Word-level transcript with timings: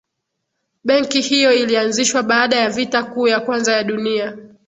benki 0.83 1.21
hiyo 1.21 1.53
ilianzishwa 1.53 2.23
baada 2.23 2.55
ya 2.55 2.69
vita 2.69 3.03
kuu 3.03 3.27
ya 3.27 3.39
kwanza 3.39 3.71
ya 3.73 3.83
dunia 3.83 4.37